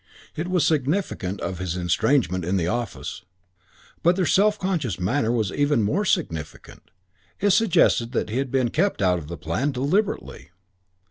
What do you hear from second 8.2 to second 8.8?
he had been